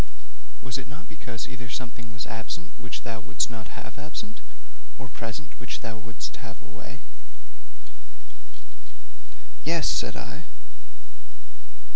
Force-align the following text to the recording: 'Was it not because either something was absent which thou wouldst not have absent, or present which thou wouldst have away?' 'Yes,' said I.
'Was 0.63 0.79
it 0.79 0.87
not 0.87 1.07
because 1.07 1.47
either 1.47 1.69
something 1.69 2.11
was 2.11 2.25
absent 2.25 2.71
which 2.79 3.03
thou 3.03 3.19
wouldst 3.19 3.51
not 3.51 3.77
have 3.77 3.99
absent, 3.99 4.41
or 4.97 5.07
present 5.07 5.53
which 5.61 5.81
thou 5.81 5.95
wouldst 5.95 6.37
have 6.37 6.57
away?' 6.65 7.01
'Yes,' 9.63 9.85
said 9.87 10.15
I. 10.17 10.45